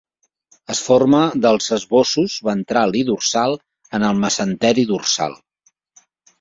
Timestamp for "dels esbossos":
1.43-2.39